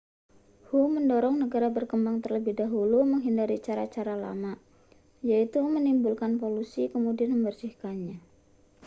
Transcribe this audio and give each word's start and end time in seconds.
hu 0.67 0.79
mendorong 0.93 1.35
negara 1.43 1.67
berkembang 1.77 2.15
terlebih 2.25 2.53
dahulu 2.61 2.99
menghindari 3.11 3.57
cara-cara 3.65 4.13
lama 4.25 4.53
yaitu 5.29 5.59
menimbulkan 5.75 6.31
polusi 6.41 6.83
kemudian 6.93 7.29
membersihkannya 7.37 8.17